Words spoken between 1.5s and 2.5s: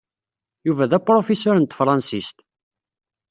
n tefransist.